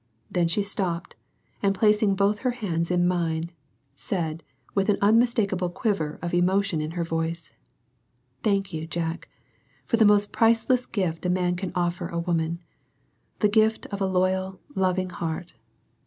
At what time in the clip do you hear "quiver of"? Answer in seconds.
5.69-6.33